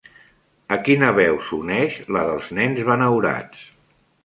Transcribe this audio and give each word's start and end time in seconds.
A 0.77 0.79
quina 0.87 1.09
veu 1.17 1.37
s'uneix 1.51 1.99
la 2.17 2.25
dels 2.31 2.51
nens 2.61 2.83
benaurats? 2.91 3.65